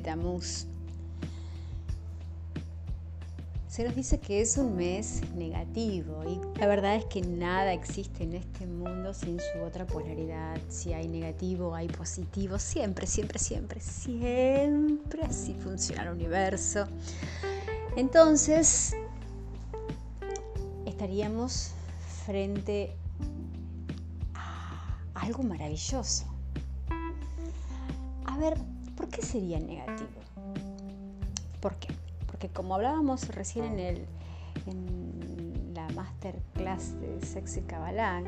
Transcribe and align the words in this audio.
de. 0.00 0.66
Se 3.74 3.82
nos 3.82 3.96
dice 3.96 4.20
que 4.20 4.40
es 4.40 4.56
un 4.56 4.76
mes 4.76 5.20
negativo 5.34 6.22
y 6.24 6.38
la 6.60 6.68
verdad 6.68 6.94
es 6.94 7.06
que 7.06 7.22
nada 7.22 7.72
existe 7.72 8.22
en 8.22 8.34
este 8.34 8.68
mundo 8.68 9.12
sin 9.12 9.40
su 9.40 9.64
otra 9.66 9.84
polaridad. 9.84 10.60
Si 10.68 10.92
hay 10.92 11.08
negativo, 11.08 11.74
hay 11.74 11.88
positivo, 11.88 12.60
siempre, 12.60 13.08
siempre, 13.08 13.40
siempre, 13.40 13.80
siempre 13.80 15.22
así 15.24 15.54
funciona 15.54 16.04
el 16.04 16.10
universo. 16.10 16.86
Entonces, 17.96 18.94
estaríamos 20.86 21.72
frente 22.26 22.94
a 24.34 24.98
algo 25.14 25.42
maravilloso. 25.42 26.26
A 28.26 28.38
ver, 28.38 28.56
¿por 28.96 29.08
qué 29.08 29.22
sería 29.22 29.58
negativo? 29.60 30.08
¿Por 31.60 31.74
qué? 31.76 31.88
Porque 32.26 32.48
como 32.48 32.74
hablábamos 32.74 33.28
recién 33.28 33.64
en, 33.64 33.78
el, 33.78 34.06
en 34.66 35.72
la 35.74 35.88
masterclass 35.90 37.00
de 37.00 37.24
Sexy 37.24 37.62
Kabbalah, 37.62 38.22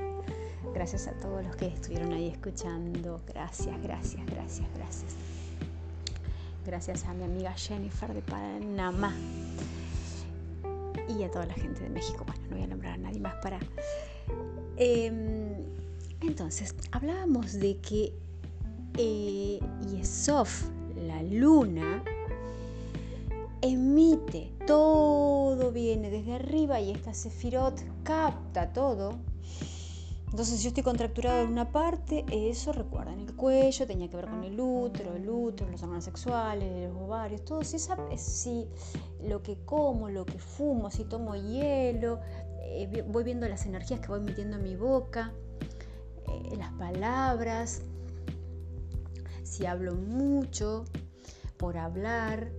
gracias 0.74 1.06
a 1.06 1.12
todos 1.12 1.44
los 1.44 1.56
que 1.56 1.66
estuvieron 1.66 2.12
ahí 2.12 2.28
escuchando, 2.28 3.20
gracias, 3.26 3.80
gracias, 3.82 4.24
gracias, 4.26 4.66
gracias. 4.74 5.16
Gracias 6.64 7.04
a 7.04 7.14
mi 7.14 7.24
amiga 7.24 7.52
Jennifer 7.52 8.12
de 8.12 8.22
Panamá 8.22 9.14
y 11.08 11.22
a 11.22 11.30
toda 11.30 11.46
la 11.46 11.54
gente 11.54 11.80
de 11.80 11.90
México. 11.90 12.24
Bueno, 12.26 12.42
no 12.48 12.56
voy 12.56 12.64
a 12.64 12.66
nombrar 12.66 12.94
a 12.94 12.96
nadie 12.96 13.20
más 13.20 13.34
para... 13.36 13.58
Em, 14.76 15.64
entonces, 16.20 16.74
hablábamos 16.90 17.52
de 17.52 17.78
que 17.78 18.12
eh, 18.96 19.60
Yesov, 19.90 20.48
la 20.96 21.22
luna, 21.22 22.02
emite, 23.60 24.52
todo 24.66 25.72
viene 25.72 26.10
desde 26.10 26.34
arriba 26.34 26.80
y 26.80 26.90
esta 26.90 27.14
Sefirot 27.14 27.80
capta 28.02 28.72
todo. 28.72 29.18
Entonces, 30.30 30.58
si 30.58 30.64
yo 30.64 30.68
estoy 30.68 30.82
contracturado 30.82 31.42
en 31.42 31.52
una 31.52 31.70
parte, 31.70 32.24
eso 32.30 32.72
recuerda 32.72 33.12
en 33.12 33.20
el 33.20 33.34
cuello, 33.34 33.86
tenía 33.86 34.10
que 34.10 34.16
ver 34.16 34.26
con 34.26 34.44
el 34.44 34.60
útero, 34.60 35.14
el 35.14 35.28
útero, 35.28 35.70
los 35.70 35.82
órganos 35.82 36.04
sexuales, 36.04 36.88
los 36.88 36.96
ovarios, 37.00 37.44
todo. 37.44 37.62
Si, 37.62 37.78
si 38.18 38.66
lo 39.22 39.42
que 39.42 39.56
como, 39.64 40.10
lo 40.10 40.26
que 40.26 40.38
fumo, 40.38 40.90
si 40.90 41.04
tomo 41.04 41.36
hielo, 41.36 42.20
eh, 42.60 43.04
voy 43.08 43.24
viendo 43.24 43.48
las 43.48 43.66
energías 43.66 44.00
que 44.00 44.08
voy 44.08 44.20
metiendo 44.20 44.56
en 44.56 44.64
mi 44.64 44.76
boca, 44.76 45.32
eh, 46.28 46.56
las 46.56 46.72
palabras, 46.72 47.82
si 49.46 49.64
hablo 49.64 49.94
mucho 49.94 50.84
por 51.56 51.78
hablar, 51.78 52.50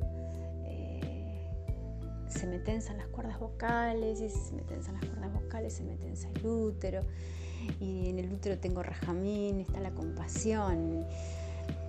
eh, 0.65 1.45
se 2.29 2.47
me 2.47 2.59
tensan 2.59 2.97
las 2.97 3.07
cuerdas 3.07 3.39
vocales, 3.39 4.21
y 4.21 4.29
si 4.29 4.39
se 4.39 4.53
me 4.53 4.61
tensan 4.63 4.95
las 4.95 5.05
cuerdas 5.05 5.33
vocales 5.33 5.73
se 5.73 5.83
me 5.83 5.97
tensa 5.97 6.29
el 6.29 6.47
útero, 6.47 7.01
y 7.79 8.09
en 8.09 8.19
el 8.19 8.31
útero 8.31 8.57
tengo 8.57 8.81
rajamín, 8.81 9.59
está 9.59 9.79
la 9.81 9.91
compasión, 9.91 11.05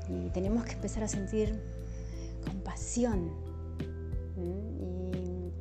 y 0.08 0.30
tenemos 0.30 0.64
que 0.64 0.72
empezar 0.72 1.04
a 1.04 1.08
sentir 1.08 1.58
compasión. 2.44 3.30
Y 4.36 5.52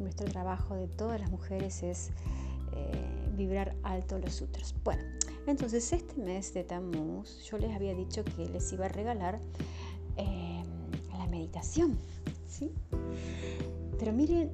nuestro 0.00 0.26
trabajo 0.26 0.76
de 0.76 0.86
todas 0.88 1.20
las 1.20 1.30
mujeres 1.30 1.82
es 1.82 2.10
eh, 2.74 3.30
vibrar 3.36 3.74
alto 3.82 4.18
los 4.18 4.40
úteros. 4.40 4.74
Bueno, 4.84 5.02
entonces 5.50 5.92
este 5.92 6.20
mes 6.20 6.52
de 6.54 6.64
Tammuz 6.64 7.42
yo 7.44 7.58
les 7.58 7.74
había 7.74 7.94
dicho 7.94 8.24
que 8.24 8.46
les 8.48 8.72
iba 8.72 8.86
a 8.86 8.88
regalar 8.88 9.40
eh, 10.16 10.62
la 11.16 11.26
meditación, 11.26 11.98
¿sí? 12.46 12.72
Pero 13.98 14.12
miren 14.12 14.50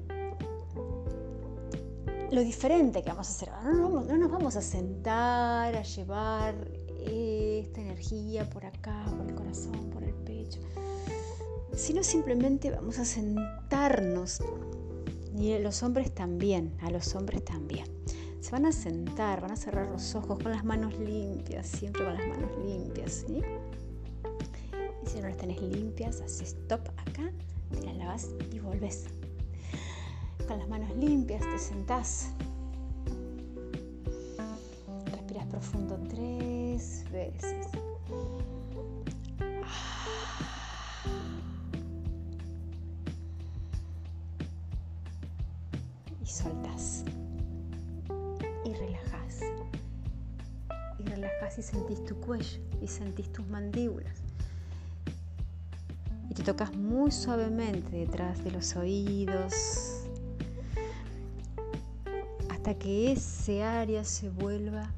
lo 2.31 2.41
diferente 2.41 3.01
que 3.03 3.09
vamos 3.09 3.27
a 3.27 3.31
hacer. 3.31 3.49
No, 3.63 4.03
no, 4.03 4.17
nos 4.17 4.31
vamos 4.31 4.55
a 4.55 4.61
sentar 4.61 5.75
a 5.75 5.83
llevar 5.83 6.55
esta 7.05 7.81
energía 7.81 8.49
por 8.49 8.65
acá, 8.65 9.05
por 9.17 9.27
el 9.27 9.35
corazón, 9.35 9.89
por 9.91 10.03
el 10.03 10.13
pecho, 10.13 10.59
sino 11.75 12.03
simplemente 12.03 12.71
vamos 12.71 12.99
a 12.99 13.05
sentarnos. 13.05 14.41
Y 15.37 15.57
los 15.59 15.83
hombres 15.83 16.13
también, 16.13 16.75
a 16.81 16.89
los 16.89 17.13
hombres 17.15 17.43
también 17.43 17.94
se 18.45 18.51
van 18.51 18.67
a 18.67 18.71
sentar, 18.71 19.41
van 19.41 19.53
a 19.53 19.55
cerrar 19.55 19.89
los 19.89 20.13
ojos 20.13 20.37
con 20.37 20.51
las 20.51 20.63
manos 20.63 20.95
limpias, 20.99 21.65
siempre 21.65 22.05
con 22.05 22.13
las 22.13 22.27
manos 22.27 22.51
limpias. 22.63 23.25
Y 23.27 25.09
si 25.09 25.19
no 25.19 25.29
las 25.29 25.37
tenés 25.37 25.59
limpias, 25.63 26.21
haces 26.21 26.49
stop 26.49 26.87
acá, 26.95 27.31
te 27.71 27.83
las 27.83 27.97
lavas 27.97 28.29
y 28.53 28.59
volvés. 28.59 29.05
Con 30.47 30.59
las 30.59 30.69
manos 30.69 30.95
limpias 30.95 31.41
te 31.41 31.57
sentás. 31.57 32.33
Respiras 35.07 35.47
profundo 35.47 35.97
tres 36.07 37.03
veces. 37.11 37.65
Y 51.57 51.61
sentís 51.61 52.03
tu 52.03 52.15
cuello 52.15 52.59
y 52.81 52.87
sentís 52.87 53.31
tus 53.31 53.47
mandíbulas. 53.47 54.17
Y 56.29 56.33
te 56.33 56.43
tocas 56.43 56.75
muy 56.75 57.11
suavemente 57.11 57.95
detrás 57.95 58.43
de 58.43 58.51
los 58.51 58.75
oídos 58.75 59.53
hasta 62.49 62.73
que 62.73 63.11
ese 63.11 63.63
área 63.63 64.03
se 64.03 64.29
vuelva 64.29 64.89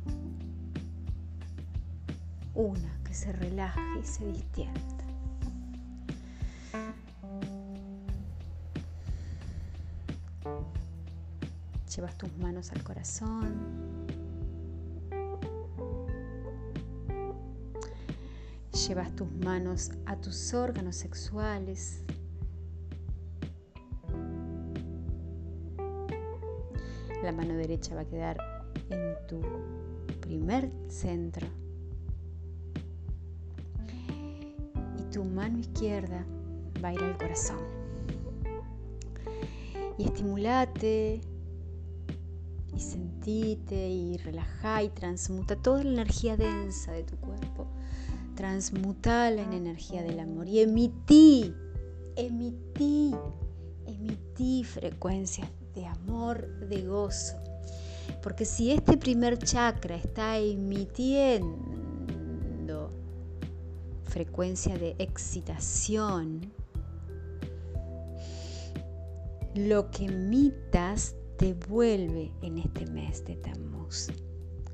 una, 2.56 2.98
que 3.04 3.14
se 3.14 3.32
relaje 3.34 3.82
y 4.02 4.06
se 4.06 4.26
distienda. 4.26 4.82
Llevas 11.96 12.18
tus 12.18 12.36
manos 12.38 12.72
al 12.72 12.84
corazón. 12.84 14.17
Llevas 18.88 19.14
tus 19.18 19.30
manos 19.44 19.92
a 20.06 20.16
tus 20.16 20.54
órganos 20.54 20.96
sexuales. 20.96 22.04
La 27.22 27.34
mano 27.34 27.56
derecha 27.56 27.96
va 27.96 28.02
a 28.02 28.06
quedar 28.06 28.38
en 28.90 29.14
tu 29.28 29.42
primer 30.22 30.72
centro. 30.88 31.46
Y 34.98 35.04
tu 35.12 35.26
mano 35.26 35.60
izquierda 35.60 36.26
va 36.82 36.88
a 36.88 36.94
ir 36.94 37.04
al 37.04 37.18
corazón. 37.18 37.60
Y 39.98 40.06
estimulate 40.06 41.20
y 42.74 42.80
sentite 42.80 43.90
y 43.90 44.16
relajá 44.16 44.84
y 44.84 44.90
transmuta 44.90 45.58
toda 45.58 45.84
la 45.84 45.90
energía 45.92 46.38
densa 46.38 46.94
de 46.94 47.04
tu 47.04 47.18
cuerpo. 47.18 47.67
Transmutala 48.38 49.42
en 49.42 49.52
energía 49.52 50.04
del 50.04 50.20
amor 50.20 50.48
y 50.48 50.60
emití, 50.60 51.56
emití, 52.16 53.16
emití 53.88 54.64
frecuencias 54.64 55.50
de 55.74 55.88
amor, 55.88 56.48
de 56.68 56.84
gozo. 56.84 57.36
Porque 58.22 58.46
si 58.46 58.70
este 58.72 58.96
primer 58.96 59.40
chakra 59.40 59.96
está 59.96 60.38
emitiendo 60.38 61.58
frecuencia 64.04 64.78
de 64.78 64.96
excitación, 65.00 66.54
lo 69.56 69.90
que 69.90 70.06
emitas 70.06 71.16
te 71.38 71.56
vuelve 71.56 72.32
en 72.44 72.60
este 72.60 72.86
mes 72.86 73.26
de 73.26 73.36
Tammuz. 73.38 74.12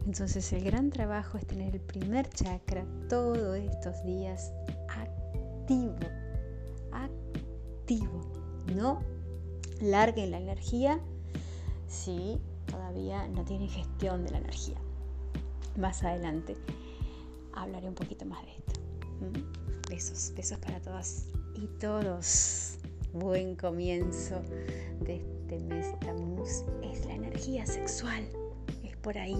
Entonces 0.05 0.51
el 0.53 0.63
gran 0.63 0.89
trabajo 0.89 1.37
es 1.37 1.45
tener 1.45 1.75
el 1.75 1.81
primer 1.81 2.29
chakra 2.29 2.85
todos 3.07 3.57
estos 3.57 4.03
días 4.03 4.51
activo, 4.89 5.95
activo. 6.91 8.21
No 8.75 9.01
larguen 9.81 10.31
la 10.31 10.39
energía 10.39 10.99
si 11.87 12.39
todavía 12.65 13.27
no 13.27 13.45
tienen 13.45 13.69
gestión 13.69 14.25
de 14.25 14.31
la 14.31 14.37
energía. 14.39 14.77
Más 15.77 16.03
adelante 16.03 16.55
hablaré 17.53 17.87
un 17.87 17.95
poquito 17.95 18.25
más 18.25 18.43
de 18.43 18.51
esto. 18.51 18.79
Besos, 19.89 20.33
besos 20.35 20.57
para 20.59 20.81
todas 20.81 21.27
y 21.55 21.67
todos. 21.79 22.77
Buen 23.13 23.55
comienzo 23.55 24.41
de 25.01 25.17
este 25.17 25.59
mes 25.59 25.99
Tamuz 25.99 26.63
es 26.81 27.05
la 27.05 27.13
energía 27.13 27.65
sexual. 27.65 28.27
Es 28.83 28.97
por 28.97 29.17
ahí. 29.17 29.37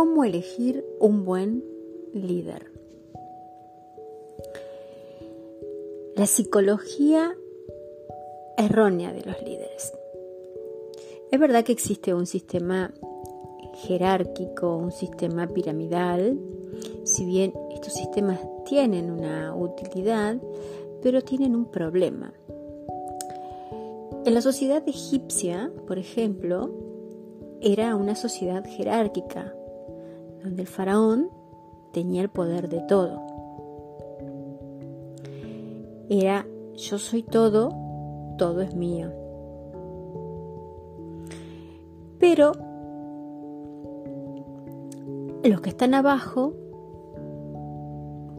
Cómo 0.00 0.24
elegir 0.24 0.82
un 0.98 1.26
buen 1.26 1.62
líder. 2.14 2.72
La 6.16 6.24
psicología 6.24 7.36
errónea 8.56 9.12
de 9.12 9.22
los 9.24 9.42
líderes. 9.42 9.92
Es 11.30 11.38
verdad 11.38 11.64
que 11.64 11.72
existe 11.72 12.14
un 12.14 12.24
sistema 12.24 12.94
jerárquico, 13.74 14.74
un 14.74 14.90
sistema 14.90 15.46
piramidal, 15.48 16.40
si 17.04 17.26
bien 17.26 17.52
estos 17.74 17.92
sistemas 17.92 18.40
tienen 18.64 19.10
una 19.10 19.54
utilidad, 19.54 20.38
pero 21.02 21.20
tienen 21.20 21.54
un 21.54 21.70
problema. 21.70 22.32
En 24.24 24.32
la 24.32 24.40
sociedad 24.40 24.82
egipcia, 24.88 25.70
por 25.86 25.98
ejemplo, 25.98 26.70
era 27.60 27.96
una 27.96 28.14
sociedad 28.14 28.64
jerárquica, 28.64 29.54
donde 30.42 30.62
el 30.62 30.68
faraón 30.68 31.30
tenía 31.92 32.22
el 32.22 32.28
poder 32.28 32.68
de 32.68 32.80
todo. 32.88 33.20
Era 36.08 36.46
yo 36.74 36.98
soy 36.98 37.22
todo, 37.22 37.70
todo 38.38 38.62
es 38.62 38.74
mío. 38.74 39.12
Pero 42.18 42.52
los 45.44 45.60
que 45.60 45.70
están 45.70 45.94
abajo 45.94 46.54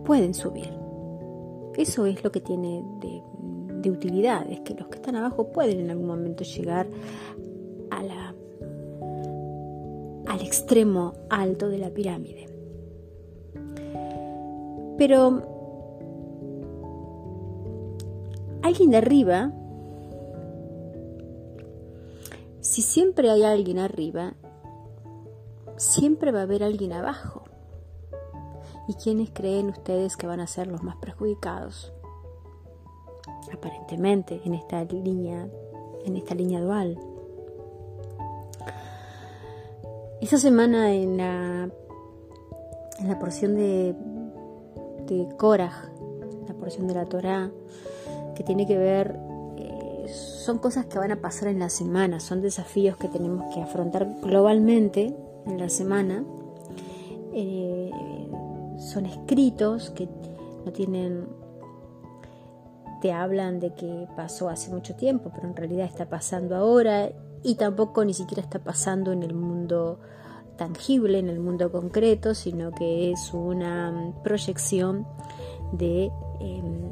pueden 0.05 0.33
subir. 0.33 0.69
Eso 1.75 2.05
es 2.05 2.23
lo 2.23 2.31
que 2.31 2.41
tiene 2.41 2.83
de, 2.99 3.89
utilidad, 3.89 4.45
es 4.51 4.59
que 4.59 4.75
los 4.75 4.87
que 4.89 4.97
están 4.97 5.15
abajo 5.15 5.51
pueden 5.51 5.79
en 5.79 5.89
algún 5.89 6.05
momento 6.05 6.43
llegar 6.43 6.87
al 10.31 10.39
extremo 10.39 11.13
alto 11.29 11.67
de 11.67 11.77
la 11.77 11.89
pirámide. 11.89 12.47
Pero 14.97 15.41
alguien 18.61 18.91
de 18.91 18.97
arriba, 18.97 19.51
si 22.61 22.81
siempre 22.81 23.29
hay 23.29 23.43
alguien 23.43 23.77
arriba, 23.77 24.35
siempre 25.75 26.31
va 26.31 26.39
a 26.39 26.43
haber 26.43 26.63
alguien 26.63 26.93
abajo. 26.93 27.43
¿Y 28.87 28.93
quiénes 28.93 29.31
creen 29.31 29.67
ustedes 29.67 30.15
que 30.15 30.27
van 30.27 30.39
a 30.39 30.47
ser 30.47 30.67
los 30.67 30.81
más 30.81 30.95
perjudicados? 30.95 31.91
Aparentemente 33.53 34.39
en 34.45 34.53
esta 34.53 34.81
línea, 34.85 35.49
en 36.05 36.15
esta 36.15 36.35
línea 36.35 36.61
dual. 36.61 36.97
Esta 40.21 40.37
semana 40.37 40.93
en 40.93 41.17
la, 41.17 41.67
en 42.99 43.07
la 43.07 43.17
porción 43.17 43.55
de, 43.55 43.95
de 45.07 45.27
Korah, 45.35 45.91
la 46.47 46.53
porción 46.53 46.87
de 46.87 46.93
la 46.93 47.05
Torá, 47.07 47.49
que 48.35 48.43
tiene 48.43 48.67
que 48.67 48.77
ver, 48.77 49.17
eh, 49.57 50.05
son 50.07 50.59
cosas 50.59 50.85
que 50.85 50.99
van 50.99 51.11
a 51.11 51.21
pasar 51.21 51.47
en 51.47 51.57
la 51.57 51.69
semana, 51.69 52.19
son 52.19 52.43
desafíos 52.43 52.97
que 52.97 53.07
tenemos 53.07 53.51
que 53.51 53.61
afrontar 53.61 54.13
globalmente 54.21 55.15
en 55.47 55.57
la 55.57 55.69
semana. 55.69 56.23
Eh, 57.33 57.89
son 58.77 59.07
escritos 59.07 59.89
que 59.89 60.07
no 60.63 60.71
tienen, 60.71 61.25
te 63.01 63.11
hablan 63.11 63.59
de 63.59 63.73
que 63.73 64.07
pasó 64.15 64.49
hace 64.49 64.69
mucho 64.69 64.93
tiempo, 64.95 65.31
pero 65.33 65.47
en 65.47 65.55
realidad 65.55 65.87
está 65.87 66.09
pasando 66.09 66.55
ahora 66.55 67.09
y 67.43 67.55
tampoco 67.55 68.05
ni 68.05 68.13
siquiera 68.13 68.41
está 68.41 68.59
pasando 68.59 69.11
en 69.11 69.23
el 69.23 69.33
mundo 69.33 69.99
tangible, 70.57 71.19
en 71.19 71.29
el 71.29 71.39
mundo 71.39 71.71
concreto, 71.71 72.35
sino 72.35 72.71
que 72.71 73.11
es 73.11 73.33
una 73.33 74.13
proyección 74.23 75.07
de 75.71 76.11
em, 76.39 76.91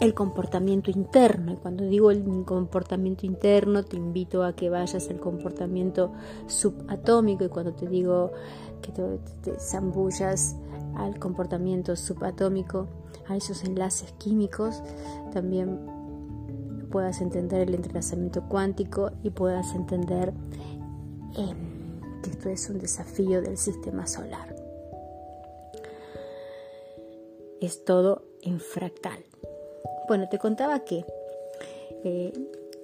el 0.00 0.14
comportamiento 0.14 0.90
interno. 0.90 1.52
Y 1.52 1.56
cuando 1.56 1.84
digo 1.84 2.10
el 2.10 2.24
comportamiento 2.44 3.26
interno, 3.26 3.84
te 3.84 3.96
invito 3.96 4.42
a 4.44 4.54
que 4.54 4.70
vayas 4.70 5.08
al 5.10 5.20
comportamiento 5.20 6.12
subatómico. 6.46 7.44
Y 7.44 7.48
cuando 7.48 7.74
te 7.74 7.86
digo 7.86 8.32
que 8.80 8.92
te 8.92 9.60
zambullas 9.60 10.56
al 10.96 11.18
comportamiento 11.18 11.96
subatómico, 11.96 12.88
a 13.28 13.36
esos 13.36 13.62
enlaces 13.64 14.12
químicos, 14.12 14.82
también 15.32 15.99
puedas 16.90 17.20
entender 17.20 17.68
el 17.68 17.74
entrelazamiento 17.74 18.42
cuántico 18.48 19.12
y 19.22 19.30
puedas 19.30 19.74
entender 19.74 20.32
em, 21.36 22.00
que 22.22 22.30
esto 22.30 22.48
es 22.48 22.68
un 22.68 22.78
desafío 22.78 23.40
del 23.40 23.56
sistema 23.56 24.06
solar. 24.06 24.54
Es 27.60 27.84
todo 27.84 28.22
en 28.42 28.60
fractal. 28.60 29.24
Bueno, 30.08 30.28
te 30.28 30.38
contaba 30.38 30.80
que 30.80 31.04
eh, 32.04 32.32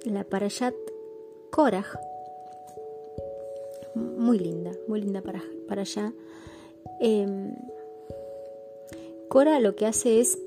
la 0.05 0.23
Parashat 0.23 0.75
Korah, 1.51 1.85
muy 3.95 4.39
linda, 4.39 4.71
muy 4.87 5.01
linda 5.01 5.21
para, 5.21 5.43
para 5.67 5.81
allá. 5.81 6.13
Cora 9.29 9.59
lo 9.59 9.75
que 9.75 9.85
hace 9.85 10.19
es 10.19 10.39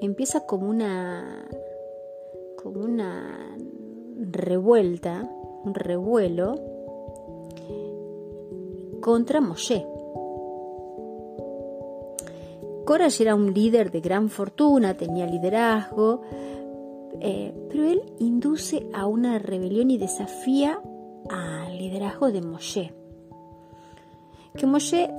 empieza 0.00 0.46
como 0.46 0.68
una 0.68 1.46
como 2.60 2.80
una 2.80 3.56
revuelta, 4.18 5.28
un 5.64 5.74
revuelo 5.74 6.54
contra 9.00 9.40
Moshe. 9.40 9.86
Cora 12.84 13.08
era 13.18 13.34
un 13.34 13.52
líder 13.52 13.90
de 13.90 14.00
gran 14.00 14.28
fortuna, 14.28 14.96
tenía 14.96 15.26
liderazgo, 15.26 16.22
eh, 17.20 17.52
pero 17.68 17.84
él 17.84 18.02
induce 18.18 18.86
a 18.92 19.06
una 19.06 19.38
rebelión 19.38 19.90
y 19.90 19.98
desafía 19.98 20.80
al 21.28 21.78
liderazgo 21.78 22.30
de 22.30 22.42
Moshe. 22.42 22.94
Que 24.54 24.66
Moshe 24.66 25.10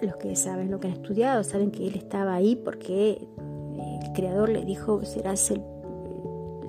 los 0.00 0.16
que 0.16 0.36
saben 0.36 0.70
lo 0.70 0.78
que 0.78 0.88
han 0.88 0.94
estudiado 0.94 1.42
saben 1.42 1.70
que 1.70 1.86
él 1.86 1.94
estaba 1.96 2.34
ahí 2.34 2.56
porque 2.56 3.26
el 3.38 4.12
creador 4.12 4.50
le 4.50 4.64
dijo, 4.64 5.02
serás 5.04 5.50
el 5.50 5.62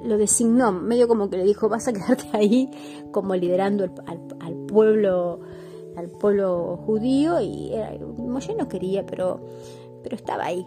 lo 0.07 0.17
designó, 0.17 0.71
medio 0.71 1.07
como 1.07 1.29
que 1.29 1.37
le 1.37 1.43
dijo, 1.43 1.69
vas 1.69 1.87
a 1.87 1.93
quedarte 1.93 2.25
ahí 2.33 2.69
como 3.11 3.35
liderando 3.35 3.85
al, 4.39 4.53
pueblo 4.67 5.39
al 5.95 6.09
pueblo 6.09 6.77
judío 6.85 7.41
y 7.41 7.73
era, 7.73 7.91
Moshe 8.17 8.55
no 8.55 8.67
quería, 8.67 9.05
pero, 9.05 9.39
pero 10.03 10.15
estaba 10.15 10.45
ahí. 10.45 10.65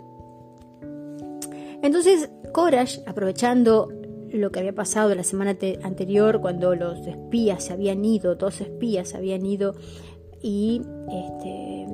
Entonces 1.82 2.30
Corash, 2.52 2.99
aprovechando 3.06 3.88
lo 4.32 4.50
que 4.50 4.61
había 4.61 4.75
pasado 4.75 5.14
la 5.14 5.25
semana 5.25 5.56
anterior 5.82 6.40
cuando 6.40 6.75
los 6.75 7.06
espías 7.06 7.64
se 7.64 7.73
habían 7.73 8.04
ido, 8.04 8.35
dos 8.35 8.61
espías 8.61 9.09
se 9.09 9.16
habían 9.16 9.44
ido 9.47 9.75
y 10.42 10.82
este, 11.11 11.87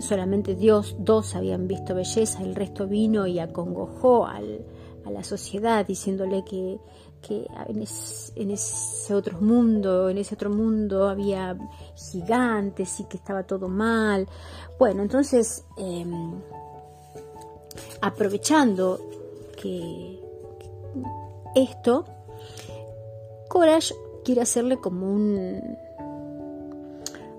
solamente 0.00 0.54
Dios, 0.54 0.96
dos 0.98 1.34
habían 1.34 1.66
visto 1.68 1.94
belleza, 1.94 2.42
el 2.42 2.54
resto 2.54 2.86
vino 2.86 3.26
y 3.26 3.38
acongojó 3.38 4.26
a 5.04 5.10
la 5.10 5.24
sociedad 5.24 5.86
diciéndole 5.86 6.44
que, 6.44 6.78
en, 7.68 7.82
ese 8.50 9.14
otro 9.14 9.40
mundo, 9.40 10.08
en 10.08 10.18
ese 10.18 10.34
otro 10.34 10.50
mundo 10.50 11.08
había 11.08 11.56
gigantes 11.94 12.98
y 13.00 13.04
que 13.04 13.16
estaba 13.16 13.44
todo 13.44 13.68
mal. 13.68 14.26
Bueno, 14.78 15.02
entonces, 15.02 15.64
em, 15.76 16.32
aprovechando 18.00 19.00
que, 19.60 20.20
esto, 21.54 22.04
Courage 23.48 23.94
quiere 24.24 24.40
hacerle 24.40 24.78
como 24.78 25.12
un 25.12 25.60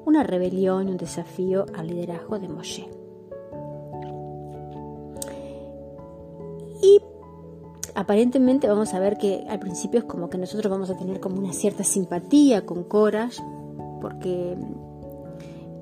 una 0.06 0.24
rebelión 0.24 0.90
un 0.90 0.98
desafío 0.98 1.66
al 1.74 1.88
liderazgo 1.88 2.38
de 2.40 2.50
Moshe. 2.50 3.03
Aparentemente 7.96 8.68
vamos 8.68 8.94
a 8.94 9.00
ver 9.00 9.18
que 9.18 9.46
al 9.50 9.60
principio 9.60 10.00
es 10.00 10.06
como 10.06 10.30
que 10.30 10.38
nosotros 10.38 10.72
vamos 10.72 10.90
a 10.90 10.98
tener 10.98 11.20
como 11.20 11.40
una 11.40 11.54
cierta 11.54 11.84
simpatía 11.84 12.66
con 12.66 12.84
Corash, 12.84 13.40
porque, 14.02 14.58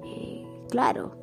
eh, 0.06 0.46
claro, 0.70 1.16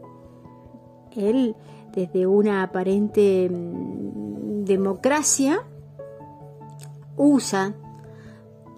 él 1.17 1.57
desde 1.93 2.27
una 2.27 2.63
aparente 2.63 3.49
mm, 3.51 4.65
democracia 4.65 5.67
usa 7.17 7.75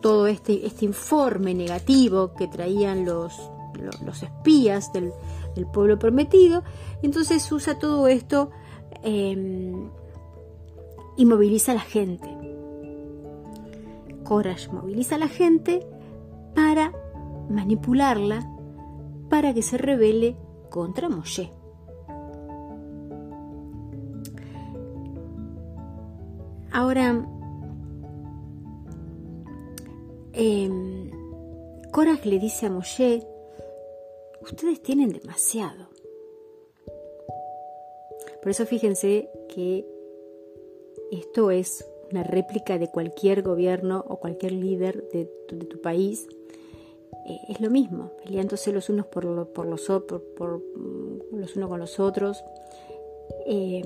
todo 0.01 0.27
este, 0.27 0.67
este 0.67 0.87
informe 0.87 1.55
negativo 1.55 2.33
que 2.35 2.49
traían 2.49 3.05
los, 3.05 3.39
los 4.05 4.23
espías 4.23 4.93
del, 4.93 5.13
pueblo 5.73 5.99
prometido. 5.99 6.63
Entonces 7.03 7.51
usa 7.53 7.79
todo 7.79 8.09
esto 8.09 8.51
em, 9.03 9.91
y 11.21 11.27
moviliza 11.27 11.73
a 11.73 11.75
la 11.75 11.83
gente. 11.83 12.31
Courage 14.25 14.71
moviliza 14.73 15.17
a 15.17 15.19
la 15.19 15.29
gente 15.29 15.87
para 16.55 16.95
manipularla 17.51 18.51
para 19.29 19.53
que 19.53 19.61
se 19.61 19.77
rebele 19.77 20.39
contra 20.71 21.11
Moshe. 21.11 21.53
Ahora, 26.73 27.29
eh, 30.33 30.71
le 32.25 32.39
dice 32.39 32.65
a 32.65 32.71
Moshe, 32.71 33.27
ustedes 34.41 34.83
tienen 34.83 35.11
demasiado. 35.11 35.91
Por 38.41 38.53
eso 38.53 38.65
fíjense 38.65 39.29
que 39.55 40.00
esto 41.11 41.51
es 41.51 41.87
una 42.11 42.23
réplica 42.23 42.79
de 42.79 42.89
cualquier 42.89 43.43
gobierno 43.43 44.05
o 44.09 44.17
cualquier 44.17 44.53
líder 44.53 45.09
de 45.13 45.27
tu, 45.47 45.81
país. 45.81 46.27
Eh, 47.27 47.39
es 47.49 47.61
lo 47.61 47.71
mismo, 47.71 48.11
peleándose 48.25 48.73
los 48.73 48.89
unos 48.89 49.07
por, 49.07 49.25
los, 49.25 49.49
por, 49.49 50.59
mm, 50.59 51.37
los 51.37 51.57
unos 51.57 51.69
con 51.69 51.81
los 51.81 52.01
otros. 52.01 52.45
Eh, 53.47 53.83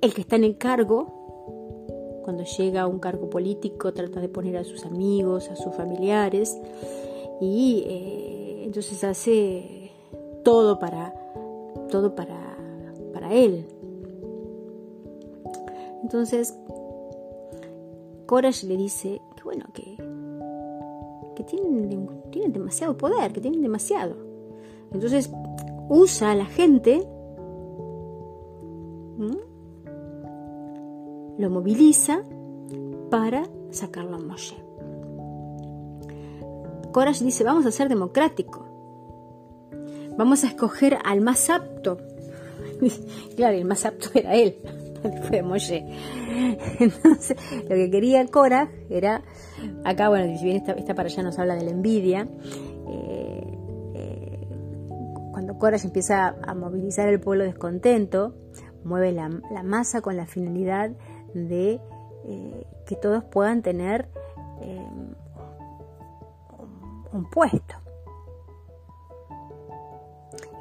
el 0.00 0.14
que 0.14 0.20
está 0.20 0.36
en 0.36 0.44
el 0.44 0.58
cargo, 0.58 2.20
cuando 2.24 2.44
llega 2.44 2.82
a 2.82 2.86
un 2.86 2.98
cargo 2.98 3.28
político, 3.30 3.92
trata 3.92 4.20
de 4.20 4.28
poner 4.28 4.56
a 4.56 4.64
sus 4.64 4.84
amigos, 4.84 5.50
a 5.50 5.56
sus 5.56 5.74
familiares, 5.74 6.56
y 7.40 7.84
eh, 7.86 8.62
entonces 8.64 9.04
hace 9.04 9.90
todo 10.42 10.78
para, 10.78 11.14
todo 11.90 12.14
para, 12.14 12.56
para 13.12 13.34
él. 13.34 13.66
Entonces, 16.06 16.56
Courage 18.26 18.64
le 18.68 18.76
dice 18.76 19.20
que 19.34 19.42
bueno, 19.42 19.64
que, 19.74 19.96
que 21.34 21.42
tienen, 21.42 22.08
tienen 22.30 22.52
demasiado 22.52 22.96
poder, 22.96 23.32
que 23.32 23.40
tienen 23.40 23.60
demasiado. 23.60 24.14
Entonces 24.92 25.32
usa 25.88 26.30
a 26.30 26.36
la 26.36 26.44
gente 26.44 27.04
lo 31.38 31.50
moviliza 31.50 32.22
para 33.10 33.48
sacarlo 33.72 34.14
a 34.14 34.20
Moshe. 34.20 34.54
Corash 36.92 37.18
dice, 37.18 37.42
vamos 37.42 37.66
a 37.66 37.72
ser 37.72 37.88
democrático. 37.88 38.64
Vamos 40.16 40.44
a 40.44 40.46
escoger 40.46 40.98
al 41.04 41.20
más 41.20 41.50
apto. 41.50 41.98
claro, 43.36 43.56
el 43.56 43.64
más 43.64 43.84
apto 43.84 44.08
era 44.14 44.36
él, 44.36 44.56
fue 45.22 45.42
Moshe. 45.42 45.84
Entonces, 46.80 47.36
lo 47.62 47.74
que 47.74 47.90
quería 47.90 48.26
Cora 48.26 48.70
era, 48.90 49.22
acá, 49.84 50.08
bueno, 50.08 50.36
si 50.38 50.44
bien 50.44 50.56
esta, 50.56 50.94
para 50.94 51.08
allá 51.08 51.22
nos 51.22 51.38
habla 51.38 51.54
de 51.54 51.64
la 51.64 51.70
envidia, 51.70 52.28
eh, 52.88 53.58
eh, 53.94 54.48
cuando 55.32 55.58
Corash 55.58 55.84
empieza 55.84 56.36
a 56.42 56.54
movilizar 56.54 57.08
el 57.08 57.20
pueblo 57.20 57.44
descontento, 57.44 58.34
mueve 58.84 59.12
la, 59.12 59.28
masa 59.64 60.00
con 60.00 60.16
la 60.16 60.26
finalidad 60.26 60.90
de 61.34 61.80
eh, 62.24 62.66
que 62.86 62.96
todos 62.96 63.24
puedan 63.24 63.62
tener 63.62 64.08
un 67.12 67.30
puesto. 67.30 67.74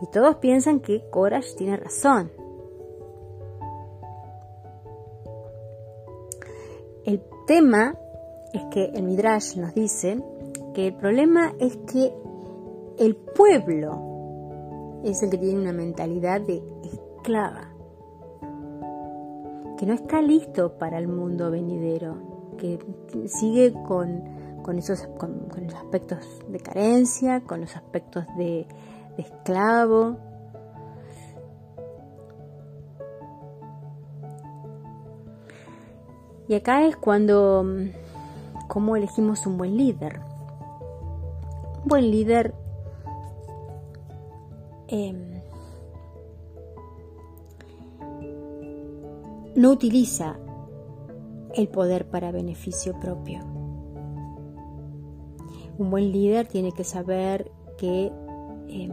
Y 0.01 0.07
todos 0.07 0.35
piensan 0.37 0.79
que 0.79 1.09
Corash 1.09 1.55
tiene 1.55 1.77
razón. 1.77 2.31
El 7.05 7.21
tema 7.47 7.95
es 8.53 8.63
que 8.71 8.85
el 8.85 9.03
Midrash 9.03 9.57
nos 9.57 9.73
dice 9.73 10.23
que 10.73 10.87
el 10.87 10.95
problema 10.95 11.53
es 11.59 11.77
que 11.77 12.13
el 12.97 13.15
pueblo 13.15 15.01
es 15.03 15.21
el 15.21 15.29
que 15.29 15.37
tiene 15.37 15.59
una 15.59 15.73
mentalidad 15.73 16.41
de 16.41 16.63
esclava 16.83 17.75
que 19.77 19.85
no 19.85 19.93
está 19.93 20.21
listo 20.21 20.77
para 20.77 20.97
el 20.97 21.07
mundo 21.07 21.51
venidero, 21.51 22.15
que 22.57 22.79
sigue 23.27 23.73
con, 23.87 24.23
esos 24.77 25.07
con, 25.17 25.47
los 25.61 25.73
aspectos 25.75 26.19
de 26.47 26.59
carencia, 26.59 27.41
con 27.41 27.61
los 27.61 27.75
aspectos 27.75 28.25
de, 28.37 28.67
esclavo. 29.17 30.17
Y 36.47 36.53
acá 36.55 36.85
es 36.85 36.95
cuando, 36.95 37.63
mm, 37.63 38.67
cómo 38.67 38.95
elegimos 38.95 39.45
un 39.45 39.57
buen 39.57 39.77
líder. 39.77 40.21
Un 41.83 41.87
buen 41.87 42.11
líder 42.11 42.53
eh, 44.87 45.41
no 49.55 49.71
utiliza 49.71 50.37
el 51.53 51.67
poder 51.69 52.07
para 52.07 52.31
beneficio 52.31 52.99
propio. 52.99 53.39
Un 55.77 55.89
buen 55.89 56.11
líder 56.11 56.47
tiene 56.47 56.71
que 56.71 56.83
saber 56.83 57.51
que 57.77 58.11
em, 58.67 58.91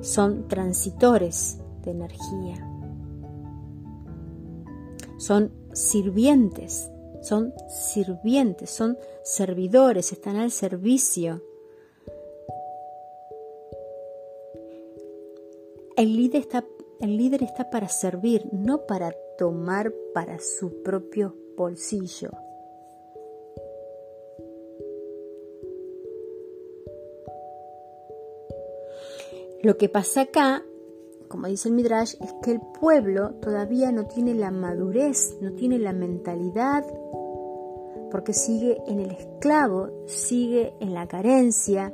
son 0.00 0.48
transitores 0.48 1.60
de 1.82 1.90
energía, 1.90 2.68
son 5.18 5.50
sirvientes, 5.76 6.90
son 7.22 7.52
sirvientes, 7.68 8.70
son 8.70 8.98
servidores, 9.22 10.12
están 10.12 10.36
al 10.36 10.50
servicio. 10.50 11.42
El 15.96 16.16
líder 16.16 16.42
está 16.42 16.64
el 16.98 17.18
líder 17.18 17.42
está 17.42 17.68
para 17.68 17.88
servir, 17.88 18.46
no 18.52 18.86
para 18.86 19.14
tomar 19.36 19.92
para 20.14 20.38
su 20.38 20.82
propio 20.82 21.36
bolsillo. 21.56 22.30
Lo 29.62 29.76
que 29.76 29.88
pasa 29.88 30.22
acá, 30.22 30.64
como 31.28 31.46
dice 31.46 31.68
el 31.68 31.74
Midrash, 31.74 32.14
es 32.20 32.34
que 32.42 32.52
el 32.52 32.60
pueblo 32.60 33.34
todavía 33.34 33.92
no 33.92 34.06
tiene 34.06 34.34
la 34.34 34.50
madurez, 34.50 35.36
no 35.40 35.52
tiene 35.52 35.78
la 35.78 35.92
mentalidad, 35.92 36.84
porque 38.10 38.32
sigue 38.32 38.78
en 38.86 39.00
el 39.00 39.10
esclavo, 39.10 39.90
sigue 40.06 40.74
en 40.80 40.94
la 40.94 41.06
carencia, 41.06 41.92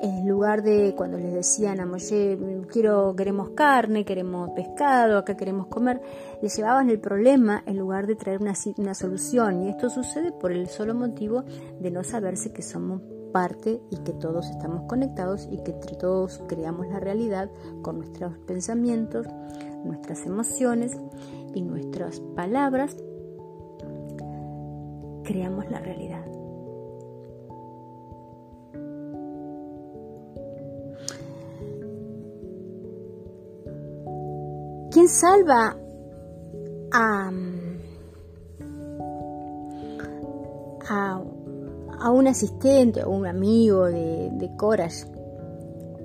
en 0.00 0.28
lugar 0.28 0.62
de 0.62 0.94
cuando 0.94 1.16
les 1.16 1.32
decían 1.32 1.80
a 1.80 1.86
Moshe, 1.86 2.38
quiero, 2.70 3.14
queremos 3.16 3.50
carne, 3.50 4.04
queremos 4.04 4.50
pescado, 4.50 5.18
acá 5.18 5.36
queremos 5.36 5.68
comer, 5.68 6.00
les 6.42 6.54
llevaban 6.56 6.90
el 6.90 7.00
problema 7.00 7.62
en 7.64 7.78
lugar 7.78 8.06
de 8.06 8.16
traer 8.16 8.42
una, 8.42 8.52
una 8.76 8.94
solución. 8.94 9.62
Y 9.62 9.70
esto 9.70 9.88
sucede 9.88 10.32
por 10.32 10.52
el 10.52 10.68
solo 10.68 10.94
motivo 10.94 11.44
de 11.80 11.90
no 11.90 12.04
saberse 12.04 12.52
que 12.52 12.60
somos 12.62 13.00
parte 13.34 13.82
y 13.90 13.96
que 13.96 14.12
todos 14.12 14.48
estamos 14.48 14.82
conectados 14.82 15.48
y 15.50 15.58
que 15.64 15.72
entre 15.72 15.96
todos 15.96 16.40
creamos 16.46 16.86
la 16.86 17.00
realidad 17.00 17.50
con 17.82 17.98
nuestros 17.98 18.38
pensamientos, 18.46 19.26
nuestras 19.84 20.24
emociones 20.24 20.92
y 21.52 21.62
nuestras 21.62 22.20
palabras, 22.36 22.96
creamos 25.24 25.68
la 25.68 25.80
realidad. 25.80 26.24
¿Quién 34.92 35.08
salva 35.08 35.76
a, 36.92 37.32
a, 40.88 41.20
un 42.10 42.26
asistente 42.26 43.04
o 43.04 43.10
un 43.10 43.26
amigo 43.26 43.84
de, 43.84 44.30
de 44.32 44.56
Corash? 44.56 45.04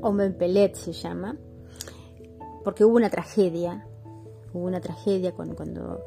Omen 0.02 0.38
Pelet 0.38 0.76
se 0.76 0.94
llama, 0.94 1.38
porque 2.64 2.86
hubo 2.86 2.96
una 2.96 3.10
tragedia, 3.10 3.86
hubo 4.54 4.66
una 4.66 4.80
tragedia 4.80 5.34
cuando, 5.34 5.56
cuando 5.56 6.02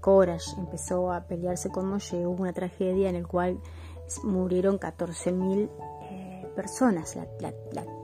Corash 0.00 0.58
empezó 0.58 1.12
a 1.12 1.26
pelearse 1.26 1.70
con 1.70 1.86
Moshe, 1.86 2.26
hubo 2.26 2.42
una 2.42 2.52
tragedia 2.52 3.10
en 3.10 3.22
la 3.22 3.28
cual 3.28 3.60
murieron 4.24 4.78
14.000 4.78 5.70
eh, 6.10 6.52
personas, 6.56 7.16
la, 7.16 7.54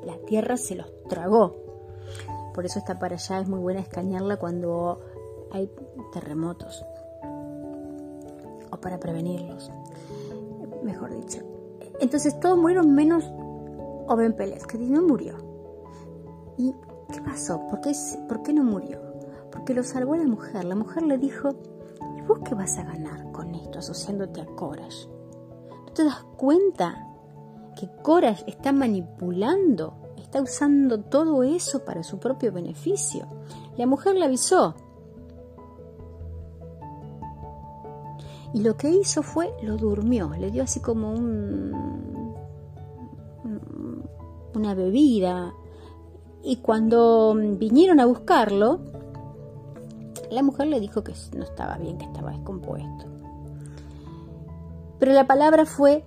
la 0.05 0.19
tierra 0.27 0.57
se 0.57 0.75
los 0.75 0.87
tragó 1.09 1.69
por 2.59 2.67
eso 2.67 2.81
está 2.81 2.99
para 2.99 3.15
allá, 3.15 3.39
es 3.39 3.49
muy 3.49 3.61
buena 3.61 3.79
escanearla 3.79 4.37
cuando 4.37 5.01
hay 5.53 5.71
terremotos 6.13 6.85
o 8.71 8.81
para 8.81 8.99
prevenirlos, 8.99 9.71
mejor 10.83 11.15
dicho. 11.17 11.41
Entonces 12.01 12.39
todos 12.41 12.59
murieron 12.59 12.95
menos 12.95 13.25
Oben 14.09 14.33
Pérez, 14.33 14.67
que 14.67 14.79
no 14.79 15.03
murió. 15.03 15.37
¿Y 16.57 16.75
qué 17.13 17.21
pasó? 17.21 17.67
¿Por 17.69 17.81
qué, 17.81 17.93
¿Por 18.27 18.43
qué 18.43 18.53
no 18.53 18.65
murió? 18.65 19.01
Porque 19.53 19.75
lo 19.75 19.83
salvó 19.85 20.17
la 20.17 20.27
mujer. 20.27 20.65
La 20.65 20.75
mujer 20.75 21.03
le 21.03 21.19
dijo, 21.19 21.51
¿y 22.17 22.23
vos 22.23 22.41
qué 22.45 22.55
vas 22.55 22.79
a 22.79 22.85
ganar 22.85 23.31
con 23.33 23.55
esto 23.55 23.79
asociándote 23.79 24.41
a 24.41 24.47
Corash? 24.47 25.07
No 25.87 25.93
te 25.93 26.05
das 26.05 26.25
cuenta 26.37 27.07
que 27.77 27.89
Cora 28.03 28.31
está 28.47 28.73
manipulando, 28.73 29.95
está 30.17 30.43
usando 30.43 31.01
todo 31.01 31.43
eso 31.43 31.85
para 31.85 32.03
su 32.03 32.19
propio 32.19 32.51
beneficio. 32.51 33.27
La 33.77 33.87
mujer 33.87 34.17
le 34.17 34.25
avisó. 34.25 34.75
Y 38.55 38.63
lo 38.63 38.77
que 38.77 38.91
hizo 38.91 39.23
fue, 39.23 39.51
lo 39.63 39.77
durmió, 39.77 40.31
le 40.31 40.51
dio 40.51 40.63
así 40.63 40.81
como 40.81 41.13
un, 41.13 42.35
una 44.55 44.75
bebida. 44.75 45.55
Y 46.43 46.57
cuando 46.57 47.35
vinieron 47.35 48.01
a 48.01 48.07
buscarlo, 48.07 48.81
la 50.31 50.43
mujer 50.43 50.69
le 50.69 50.81
dijo 50.81 51.03
que 51.03 51.13
no 51.37 51.45
estaba 51.45 51.77
bien, 51.79 51.99
que 51.99 52.05
estaba 52.05 52.31
descompuesto. 52.31 53.07
Pero 54.99 55.13
la 55.13 55.27
palabra 55.27 55.65
fue, 55.65 56.05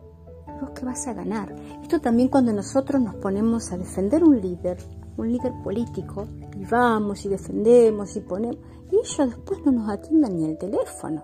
vos 0.60 0.72
que 0.72 0.86
vas 0.86 1.08
a 1.08 1.14
ganar. 1.14 1.56
Esto 1.82 2.00
también 2.00 2.30
cuando 2.30 2.54
nosotros 2.54 3.02
nos 3.02 3.16
ponemos 3.16 3.72
a 3.72 3.78
defender 3.78 4.24
un 4.24 4.40
líder, 4.40 4.78
un 5.18 5.32
líder 5.32 5.54
político, 5.64 6.28
y 6.58 6.66
vamos 6.66 7.26
y 7.26 7.30
defendemos 7.30 8.16
y 8.16 8.22
ponemos, 8.22 8.58
y 8.92 8.96
ellos 8.96 9.30
después 9.30 9.60
no 9.66 9.72
nos 9.72 9.90
atiendan 9.90 10.38
ni 10.38 10.46
el 10.46 10.58
teléfono. 10.58 11.24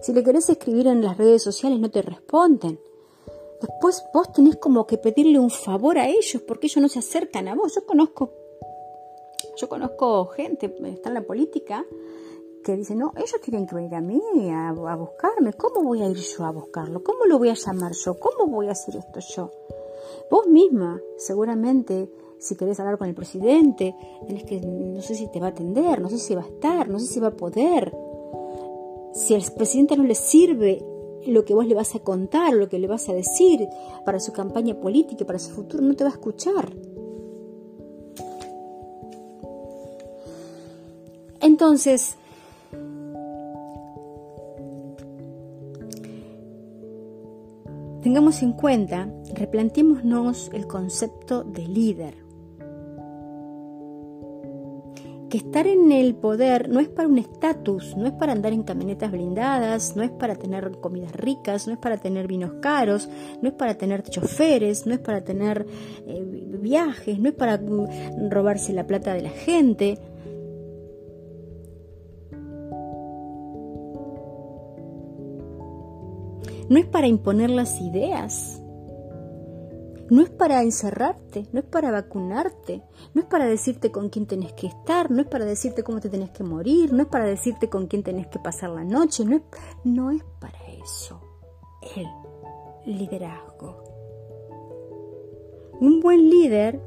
Si 0.00 0.12
le 0.12 0.22
querés 0.22 0.48
escribir 0.48 0.86
en 0.86 1.02
las 1.02 1.16
redes 1.16 1.42
sociales 1.42 1.78
no 1.78 1.90
te 1.90 2.02
responden. 2.02 2.80
Después 3.60 4.02
vos 4.12 4.32
tenés 4.32 4.56
como 4.56 4.86
que 4.86 4.98
pedirle 4.98 5.38
un 5.38 5.50
favor 5.50 5.98
a 5.98 6.08
ellos 6.08 6.42
porque 6.46 6.66
ellos 6.66 6.82
no 6.82 6.88
se 6.88 6.98
acercan 6.98 7.46
a 7.48 7.54
vos. 7.54 7.74
Yo 7.74 7.86
conozco, 7.86 8.32
yo 9.56 9.68
conozco 9.68 10.26
gente, 10.26 10.74
está 10.84 11.10
en 11.10 11.14
la 11.14 11.22
política, 11.22 11.84
que 12.62 12.76
dice, 12.76 12.94
no, 12.94 13.12
ellos 13.16 13.40
tienen 13.42 13.66
que 13.66 13.74
venir 13.74 13.94
a 13.94 14.00
mí 14.00 14.20
a, 14.50 14.72
buscarme. 14.72 15.52
¿Cómo 15.52 15.82
voy 15.82 16.02
a 16.02 16.08
ir 16.08 16.16
yo 16.16 16.44
a 16.44 16.50
buscarlo? 16.50 17.02
¿Cómo 17.02 17.24
lo 17.26 17.38
voy 17.38 17.50
a 17.50 17.54
llamar 17.54 17.92
yo? 17.92 18.18
¿Cómo 18.18 18.50
voy 18.50 18.68
a 18.68 18.72
hacer 18.72 18.96
esto 18.96 19.20
yo? 19.20 19.50
Vos 20.30 20.46
misma, 20.46 21.00
seguramente, 21.16 22.10
si 22.38 22.56
querés 22.56 22.80
hablar 22.80 22.98
con 22.98 23.08
el 23.08 23.14
presidente, 23.14 23.94
tenés 24.26 24.44
que, 24.44 24.60
no 24.60 25.02
sé 25.02 25.14
si 25.14 25.28
te 25.28 25.40
va 25.40 25.48
a 25.48 25.50
atender, 25.50 26.00
no 26.00 26.08
sé 26.08 26.18
si 26.18 26.34
va 26.34 26.42
a 26.42 26.46
estar, 26.46 26.88
no 26.88 26.98
sé 26.98 27.06
si 27.06 27.20
va 27.20 27.28
a 27.28 27.36
poder. 27.36 27.94
Si 29.12 29.34
al 29.34 29.42
presidente 29.56 29.96
no 29.96 30.04
le 30.04 30.14
sirve 30.14 30.84
lo 31.26 31.44
que 31.44 31.54
vos 31.54 31.66
le 31.66 31.74
vas 31.74 31.94
a 31.94 32.00
contar, 32.00 32.52
lo 32.54 32.68
que 32.68 32.78
le 32.78 32.88
vas 32.88 33.08
a 33.08 33.12
decir 33.12 33.68
para 34.04 34.20
su 34.20 34.32
campaña 34.32 34.80
política, 34.80 35.24
para 35.24 35.38
su 35.38 35.50
futuro, 35.50 35.82
no 35.82 35.94
te 35.94 36.04
va 36.04 36.10
a 36.10 36.14
escuchar. 36.14 36.72
Entonces, 41.40 42.16
tengamos 48.02 48.42
en 48.42 48.52
cuenta, 48.52 49.12
replanteémonos 49.34 50.50
el 50.52 50.66
concepto 50.66 51.44
de 51.44 51.66
líder. 51.66 52.21
Que 55.32 55.38
estar 55.38 55.66
en 55.66 55.90
el 55.92 56.14
poder 56.14 56.68
no 56.68 56.78
es 56.78 56.90
para 56.90 57.08
un 57.08 57.16
estatus, 57.16 57.96
no 57.96 58.06
es 58.06 58.12
para 58.12 58.32
andar 58.32 58.52
en 58.52 58.64
camionetas 58.64 59.10
blindadas, 59.10 59.96
no 59.96 60.02
es 60.02 60.10
para 60.10 60.34
tener 60.34 60.72
comidas 60.72 61.12
ricas, 61.12 61.66
no 61.66 61.72
es 61.72 61.78
para 61.78 61.96
tener 61.96 62.26
vinos 62.26 62.52
caros, 62.60 63.08
no 63.40 63.48
es 63.48 63.54
para 63.54 63.78
tener 63.78 64.02
choferes, 64.02 64.86
no 64.86 64.92
es 64.92 65.00
para 65.00 65.24
tener 65.24 65.64
eh, 66.06 66.22
viajes, 66.60 67.18
no 67.18 67.30
es 67.30 67.34
para 67.34 67.56
mm, 67.56 68.28
robarse 68.28 68.74
la 68.74 68.86
plata 68.86 69.14
de 69.14 69.22
la 69.22 69.30
gente. 69.30 69.98
No 76.68 76.78
es 76.78 76.84
para 76.84 77.06
imponer 77.06 77.48
las 77.48 77.80
ideas. 77.80 78.61
No 80.12 80.20
es 80.20 80.28
para 80.28 80.60
encerrarte, 80.60 81.48
no 81.52 81.60
es 81.60 81.64
para 81.64 81.90
vacunarte, 81.90 82.82
no 83.14 83.22
es 83.22 83.26
para 83.26 83.46
decirte 83.46 83.90
con 83.90 84.10
quién 84.10 84.26
tenés 84.26 84.52
que 84.52 84.66
estar, 84.66 85.10
no 85.10 85.22
es 85.22 85.26
para 85.26 85.46
decirte 85.46 85.82
cómo 85.82 86.00
te 86.00 86.10
tenés 86.10 86.28
que 86.32 86.44
morir, 86.44 86.92
no 86.92 87.04
es 87.04 87.08
para 87.08 87.24
decirte 87.24 87.70
con 87.70 87.86
quién 87.86 88.02
tenés 88.02 88.26
que 88.26 88.38
pasar 88.38 88.68
la 88.68 88.84
noche, 88.84 89.24
no 89.24 89.36
es, 89.36 89.42
no 89.84 90.10
es 90.10 90.22
para 90.38 90.58
eso 90.84 91.18
el 91.96 92.94
liderazgo. 92.94 93.84
Un 95.80 96.00
buen 96.00 96.28
líder 96.28 96.78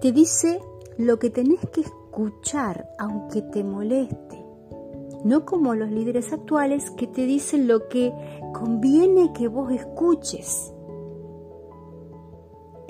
te 0.00 0.10
dice 0.10 0.60
lo 0.98 1.20
que 1.20 1.30
tenés 1.30 1.60
que 1.72 1.82
escuchar 1.82 2.90
aunque 2.98 3.42
te 3.42 3.62
moleste, 3.62 4.44
no 5.22 5.46
como 5.46 5.76
los 5.76 5.92
líderes 5.92 6.32
actuales 6.32 6.90
que 6.90 7.06
te 7.06 7.24
dicen 7.24 7.68
lo 7.68 7.86
que 7.86 8.12
conviene 8.52 9.32
que 9.32 9.46
vos 9.46 9.70
escuches 9.70 10.72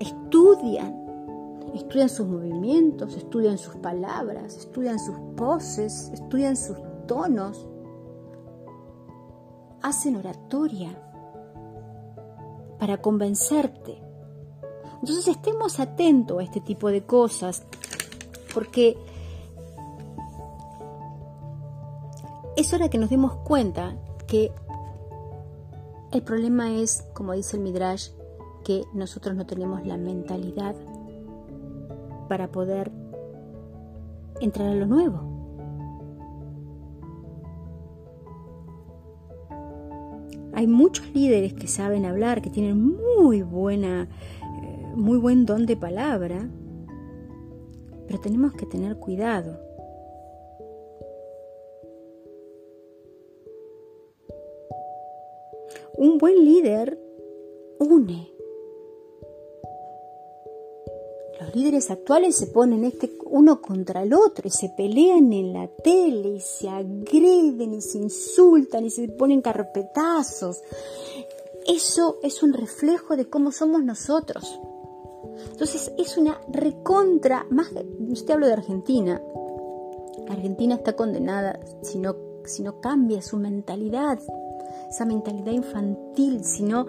estudian, 0.00 0.96
estudian 1.74 2.08
sus 2.08 2.26
movimientos, 2.26 3.16
estudian 3.16 3.58
sus 3.58 3.76
palabras, 3.76 4.56
estudian 4.56 4.98
sus 4.98 5.16
poses, 5.36 6.10
estudian 6.12 6.56
sus 6.56 6.78
tonos, 7.06 7.68
hacen 9.82 10.16
oratoria 10.16 10.90
para 12.78 13.00
convencerte. 13.00 14.02
Entonces 15.00 15.28
estemos 15.28 15.78
atentos 15.78 16.40
a 16.40 16.42
este 16.42 16.60
tipo 16.60 16.88
de 16.88 17.04
cosas, 17.04 17.62
porque 18.52 18.98
es 22.56 22.72
hora 22.74 22.88
que 22.88 22.98
nos 22.98 23.10
demos 23.10 23.36
cuenta 23.36 23.96
que 24.26 24.52
el 26.12 26.22
problema 26.22 26.72
es, 26.72 27.04
como 27.14 27.32
dice 27.32 27.56
el 27.56 27.62
Midrash, 27.62 28.10
nosotros 28.92 29.36
no 29.36 29.46
tenemos 29.46 29.86
la 29.86 29.96
mentalidad 29.96 30.74
para 32.28 32.50
poder 32.52 32.90
entrar 34.40 34.68
a 34.68 34.74
lo 34.74 34.86
nuevo. 34.86 35.30
Hay 40.52 40.66
muchos 40.66 41.10
líderes 41.12 41.54
que 41.54 41.66
saben 41.66 42.04
hablar, 42.04 42.42
que 42.42 42.50
tienen 42.50 42.96
muy 42.96 43.42
buena, 43.42 44.08
eh, 44.62 44.92
muy 44.94 45.18
buen 45.18 45.46
don 45.46 45.64
de 45.64 45.76
palabra, 45.76 46.48
pero 48.06 48.20
tenemos 48.20 48.52
que 48.52 48.66
tener 48.66 48.96
cuidado. 48.96 49.58
Un 55.96 56.18
buen 56.18 56.44
líder 56.44 56.98
une, 57.78 58.30
los 61.50 61.56
líderes 61.56 61.90
actuales 61.90 62.36
se 62.36 62.46
ponen 62.46 62.84
este 62.84 63.10
uno 63.24 63.60
contra 63.60 64.02
el 64.02 64.14
otro 64.14 64.46
y 64.46 64.50
se 64.50 64.68
pelean 64.68 65.32
en 65.32 65.52
la 65.52 65.66
tele 65.66 66.36
y 66.36 66.40
se 66.40 66.68
agreden 66.68 67.74
y 67.74 67.80
se 67.80 67.98
insultan 67.98 68.84
y 68.84 68.90
se 68.90 69.08
ponen 69.08 69.42
carpetazos. 69.42 70.62
Eso 71.66 72.18
es 72.22 72.42
un 72.44 72.52
reflejo 72.52 73.16
de 73.16 73.28
cómo 73.28 73.50
somos 73.50 73.82
nosotros. 73.82 74.60
Entonces 75.50 75.90
es 75.98 76.16
una 76.16 76.40
recontra, 76.52 77.46
más, 77.50 77.68
yo 77.72 78.24
te 78.24 78.32
hablo 78.32 78.46
de 78.46 78.52
Argentina. 78.52 79.20
Argentina 80.28 80.76
está 80.76 80.94
condenada 80.94 81.58
si 81.82 81.98
no, 81.98 82.14
si 82.44 82.62
no 82.62 82.80
cambia 82.80 83.22
su 83.22 83.38
mentalidad, 83.38 84.20
esa 84.88 85.04
mentalidad 85.04 85.52
infantil, 85.52 86.44
si 86.44 86.62
no 86.62 86.86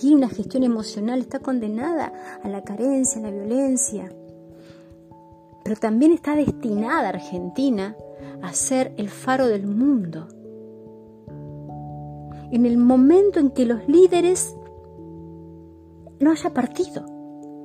tiene 0.00 0.16
una 0.16 0.30
gestión 0.30 0.62
emocional, 0.62 1.20
está 1.20 1.40
condenada 1.40 2.10
a 2.42 2.48
la 2.48 2.64
carencia, 2.64 3.20
a 3.20 3.24
la 3.24 3.30
violencia. 3.30 4.10
Pero 5.62 5.76
también 5.78 6.12
está 6.12 6.34
destinada 6.34 7.10
Argentina 7.10 7.94
a 8.40 8.52
ser 8.54 8.94
el 8.96 9.10
faro 9.10 9.46
del 9.46 9.66
mundo. 9.66 10.26
En 12.50 12.64
el 12.64 12.78
momento 12.78 13.40
en 13.40 13.50
que 13.50 13.66
los 13.66 13.86
líderes 13.88 14.56
no 16.18 16.30
haya 16.30 16.54
partido. 16.54 17.04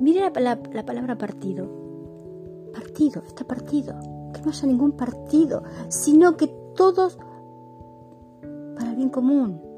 Mire 0.01 0.29
la, 0.41 0.59
la 0.73 0.85
palabra 0.85 1.17
partido. 1.17 1.69
Partido, 2.73 3.23
está 3.25 3.45
partido. 3.45 3.97
Que 4.33 4.41
no 4.41 4.49
haya 4.49 4.67
ningún 4.67 4.91
partido, 4.91 5.63
sino 5.87 6.35
que 6.35 6.47
todos 6.75 7.17
para 8.75 8.89
el 8.89 8.97
bien 8.97 9.09
común 9.09 9.74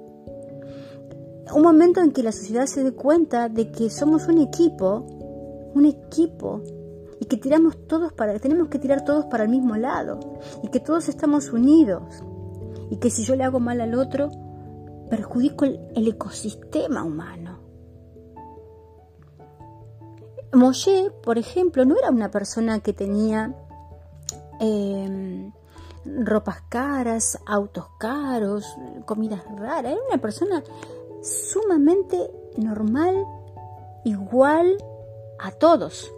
un 1.53 1.61
momento 1.61 2.01
en 2.01 2.11
que 2.11 2.23
la 2.23 2.31
sociedad 2.31 2.65
se 2.65 2.83
dé 2.83 2.91
cuenta 2.91 3.49
de 3.49 3.71
que 3.71 3.89
somos 3.89 4.27
un 4.27 4.39
equipo, 4.39 5.05
un 5.73 5.85
equipo, 5.85 6.61
y 7.19 7.25
que 7.25 7.37
tiramos 7.37 7.87
todos 7.87 8.13
para, 8.13 8.37
tenemos 8.39 8.67
que 8.67 8.79
tirar 8.79 9.03
todos 9.03 9.25
para 9.25 9.43
el 9.43 9.49
mismo 9.49 9.75
lado, 9.75 10.19
y 10.63 10.69
que 10.69 10.79
todos 10.79 11.09
estamos 11.09 11.51
unidos, 11.51 12.23
y 12.89 12.97
que 12.97 13.09
si 13.09 13.23
yo 13.23 13.35
le 13.35 13.43
hago 13.43 13.59
mal 13.59 13.81
al 13.81 13.95
otro, 13.95 14.29
perjudico 15.09 15.65
el, 15.65 16.07
ecosistema 16.07 17.03
humano. 17.03 17.59
Moshe, 20.53 21.11
por 21.23 21.37
ejemplo, 21.37 21.85
no 21.85 21.97
era 21.97 22.09
una 22.09 22.31
persona 22.31 22.79
que 22.79 22.93
tenía 22.93 23.53
em, 24.59 25.51
ropas 26.05 26.61
caras, 26.69 27.39
autos 27.45 27.85
caros, 27.99 28.65
comidas 29.05 29.43
raras, 29.57 29.91
era 29.91 30.01
una 30.09 30.21
persona 30.21 30.63
sumamente 31.21 32.31
normal, 32.57 33.25
igual 34.03 34.77
a 35.39 35.51
todos. 35.51 36.11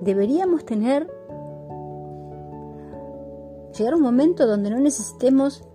Deberíamos 0.00 0.64
tener, 0.66 1.10
llegar 3.76 3.94
un 3.94 4.02
momento 4.02 4.46
donde 4.46 4.68
no 4.68 4.78
necesitemos 4.78 5.66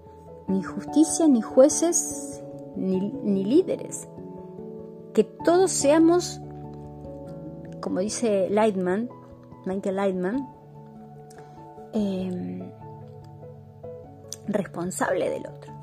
ni 0.48 0.62
justicia, 0.62 1.28
ni 1.28 1.42
jueces, 1.42 2.44
ni, 2.76 3.44
líderes. 3.44 4.08
Que 5.14 5.24
todos 5.24 5.72
seamos, 5.72 6.40
como 7.82 8.00
dice 8.00 8.50
Lightman, 8.50 9.10
Michael 9.66 9.96
Lightman, 9.96 10.48
eh, 11.94 12.69
responsable 14.50 15.30
del 15.30 15.48
otro. 15.48 15.74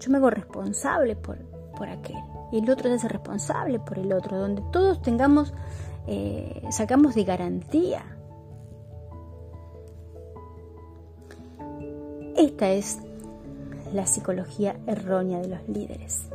Yo 0.00 0.10
me 0.10 0.18
hago 0.18 0.30
responsable 0.30 1.16
por, 1.16 1.38
por 1.76 1.88
aquel 1.88 2.18
y 2.52 2.58
el 2.58 2.68
otro 2.68 2.88
se 2.88 2.96
hace 2.96 3.08
responsable 3.08 3.80
por 3.80 3.98
el 3.98 4.12
otro, 4.12 4.38
donde 4.38 4.62
todos 4.70 5.00
tengamos, 5.00 5.54
eh, 6.06 6.62
sacamos 6.70 7.14
de 7.14 7.24
garantía. 7.24 8.04
Esta 12.36 12.70
es 12.70 12.98
la 13.94 14.06
psicología 14.06 14.76
errónea 14.86 15.40
de 15.40 15.48
los 15.48 15.68
líderes, 15.68 16.26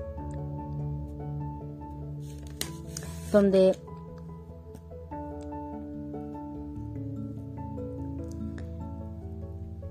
donde 3.32 3.78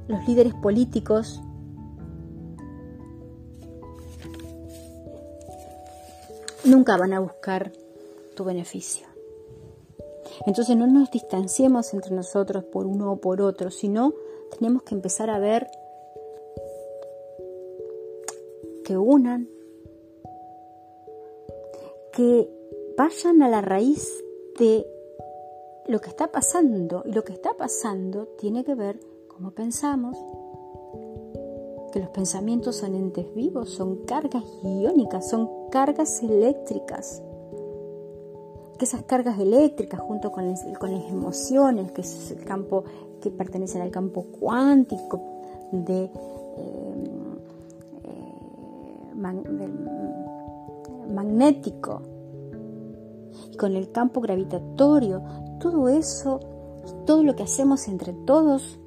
los 0.08 0.26
líderes 0.28 0.54
políticos 0.54 1.42
nunca 6.64 6.96
van 6.96 7.12
a 7.12 7.20
buscar 7.20 7.72
tu 8.34 8.44
beneficio. 8.44 9.06
Entonces 10.46 10.76
no 10.76 10.86
nos 10.86 11.10
distanciemos 11.10 11.94
entre 11.94 12.14
nosotros 12.14 12.64
por 12.64 12.86
uno 12.86 13.12
o 13.12 13.16
por 13.16 13.40
otro, 13.40 13.70
sino 13.70 14.12
tenemos 14.58 14.82
que 14.82 14.94
empezar 14.94 15.30
a 15.30 15.38
ver 15.38 15.66
que 18.84 18.96
unan, 18.96 19.48
que 22.12 22.48
vayan 22.96 23.42
a 23.42 23.48
la 23.48 23.60
raíz 23.60 24.22
de 24.58 24.86
lo 25.86 26.00
que 26.00 26.10
está 26.10 26.30
pasando. 26.30 27.02
Y 27.06 27.12
lo 27.12 27.24
que 27.24 27.32
está 27.32 27.56
pasando 27.56 28.26
tiene 28.38 28.64
que 28.64 28.74
ver 28.74 29.00
como 29.36 29.50
pensamos, 29.50 30.16
que 31.92 32.00
los 32.00 32.08
pensamientos 32.08 32.76
son 32.76 32.94
entes 32.94 33.34
vivos, 33.34 33.68
son 33.68 34.06
cargas 34.06 34.44
iónicas, 34.62 35.28
son 35.28 35.50
cargas 35.70 36.22
eléctricas. 36.22 37.22
Que 38.78 38.86
esas 38.86 39.02
cargas 39.02 39.38
eléctricas 39.38 40.00
junto 40.00 40.32
con, 40.32 40.48
las 40.50 40.64
emociones, 41.10 41.92
que 41.92 42.00
es 42.00 42.30
el 42.30 42.46
campo 42.46 42.84
que 43.20 43.30
pertenecen 43.30 43.82
al 43.82 43.90
campo 43.90 44.22
cuántico 44.40 45.20
de, 45.70 46.04
eh, 46.04 46.10
eh, 48.04 49.14
magnético 51.12 52.00
con 53.58 53.76
el 53.76 53.92
campo 53.92 54.22
gravitatorio, 54.22 55.22
todo 55.60 55.90
eso, 55.90 56.40
todo 57.04 57.22
lo 57.22 57.36
que 57.36 57.42
hacemos 57.42 57.86
entre 57.86 58.14
todos 58.14 58.80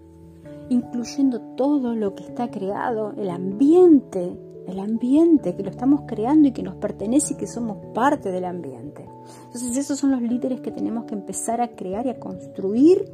incluyendo 0.70 1.42
todo 1.56 1.96
lo 1.96 2.16
que 2.16 2.24
está 2.24 2.50
creado, 2.50 3.14
el 3.18 3.30
ambiente, 3.30 4.38
el 4.68 4.80
ambiente 4.80 5.56
que 5.56 5.64
lo 5.64 5.70
estamos 5.70 6.02
creando 6.08 6.48
y 6.48 6.52
que 6.52 6.64
nos 6.64 6.76
pertenece 6.76 7.34
y 7.34 7.38
que 7.38 7.48
somos 7.48 7.78
parte 7.94 8.32
del 8.32 8.46
ambiente. 8.46 9.06
Entonces 9.46 9.76
esos 9.76 10.00
son 10.00 10.12
los 10.12 10.22
líderes 10.22 10.62
que 10.62 10.72
tenemos 10.72 11.06
que 11.06 11.16
empezar 11.16 11.60
a 11.62 11.76
crear 11.76 12.06
y 12.06 12.10
a 12.10 12.20
construir, 12.20 13.12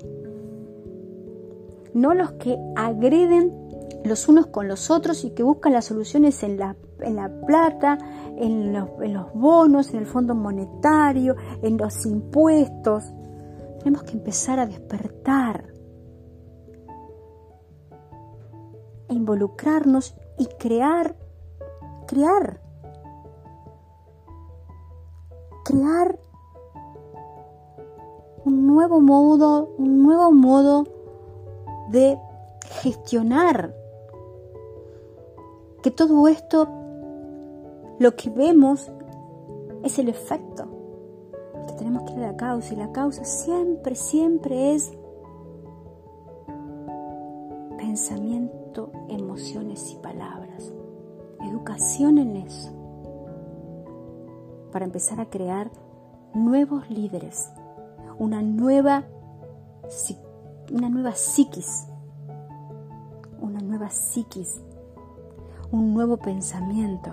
no 1.94 2.14
los 2.14 2.34
que 2.34 2.58
agreden 2.76 3.54
los 4.04 4.28
unos 4.28 4.48
con 4.48 4.68
los 4.68 4.92
otros 4.92 5.24
y 5.24 5.32
que 5.32 5.44
buscan 5.44 5.74
las 5.74 5.86
soluciones 5.86 6.44
en 6.44 6.58
la, 6.58 6.76
en 7.00 7.16
la 7.16 7.30
plata, 7.46 7.98
en 8.38 8.74
los, 8.74 8.90
en 9.02 9.14
los 9.14 9.34
bonos, 9.34 9.94
en 9.94 10.00
el 10.00 10.06
fondo 10.06 10.36
monetario, 10.36 11.36
en 11.62 11.78
los 11.78 12.06
impuestos. 12.06 13.06
Tenemos 13.80 14.04
que 14.04 14.12
empezar 14.12 14.60
a 14.60 14.68
despertar 14.68 15.75
involucrarnos 19.16 20.16
y 20.38 20.46
crear, 20.46 21.16
crear, 22.08 22.60
crear 25.64 26.20
un 28.46 28.68
nuevo 28.68 29.00
modo, 29.02 29.70
un 29.78 30.04
nuevo 30.04 30.32
modo 30.32 30.86
de 31.90 32.20
gestionar. 32.82 33.74
Que 35.82 35.92
todo 35.92 36.28
esto, 36.28 36.68
lo 38.00 38.16
que 38.16 38.30
vemos, 38.30 38.92
es 39.84 40.00
el 40.00 40.10
efecto. 40.10 40.66
Que 41.68 41.74
tenemos 41.74 42.04
que 42.04 42.14
ir 42.14 42.24
a 42.24 42.32
la 42.32 42.38
causa 42.38 42.74
y 42.74 42.78
la 42.78 42.92
causa 42.92 43.24
siempre, 43.24 43.96
siempre 43.96 44.76
es 44.76 44.92
pensamiento, 47.78 48.45
emociones 49.16 49.92
y 49.92 49.96
palabras. 49.98 50.72
Educación 51.42 52.18
en 52.18 52.38
eso. 52.38 52.72
Para 54.72 54.86
empezar 54.86 55.20
a 55.20 55.30
crear 55.30 55.72
nuevos 56.34 56.90
líderes, 56.90 57.50
una 58.18 58.42
nueva, 58.42 59.06
una 60.72 60.90
nueva 60.90 61.14
psiquis, 61.14 61.88
una 63.40 63.60
nueva 63.62 63.90
psiquis, 63.90 64.62
un 65.72 65.94
nuevo 65.94 66.18
pensamiento. 66.18 67.12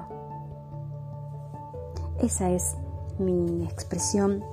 Esa 2.20 2.50
es 2.50 2.76
mi 3.18 3.64
expresión 3.64 4.44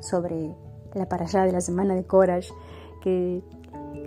sobre 0.00 0.54
la 0.94 1.08
para 1.08 1.24
allá 1.24 1.44
de 1.44 1.52
la 1.52 1.60
semana 1.60 1.94
de 1.94 2.04
Courage, 2.04 2.52
que 3.00 3.42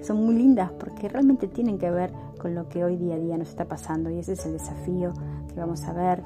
son 0.02 0.26
muy 0.26 0.36
lindas 0.36 0.72
porque 0.80 1.10
realmente 1.10 1.48
tienen 1.48 1.78
que 1.78 1.90
ver 1.90 2.14
con 2.46 2.54
lo 2.54 2.70
que 2.70 2.84
hoy 2.84 2.96
día 2.96 3.16
a 3.16 3.18
día 3.18 3.40
nos 3.40 3.50
está 3.50 3.66
pasando 3.66 4.12
y 4.12 4.20
ese 4.20 4.34
es 4.34 4.46
el 4.46 4.54
desafío 4.54 5.14
que 5.48 5.60
vamos 5.60 5.84
a 5.86 5.94
ver. 5.94 6.22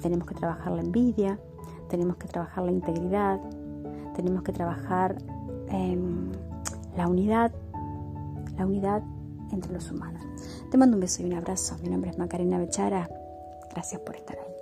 Tenemos 0.00 0.24
que 0.24 0.36
trabajar 0.36 0.70
la 0.70 0.82
envidia, 0.82 1.36
tenemos 1.90 2.16
que 2.16 2.28
trabajar 2.28 2.62
la 2.62 2.70
integridad, 2.70 3.40
tenemos 4.14 4.44
que 4.44 4.52
trabajar 4.52 5.16
la 6.96 7.08
unidad, 7.08 7.50
la 8.56 8.66
unidad 8.66 9.02
entre 9.50 9.72
los 9.72 9.90
humanos. 9.90 10.22
Te 10.70 10.78
mando 10.78 10.96
un 10.96 11.00
beso 11.00 11.24
y 11.24 11.26
un 11.26 11.32
abrazo. 11.32 11.74
Mi 11.82 11.88
nombre 11.88 12.12
es 12.12 12.18
Macarena 12.18 12.56
Bechara. 12.56 13.10
Gracias 13.72 14.00
por 14.02 14.14
estar 14.14 14.38
ahí. 14.38 14.53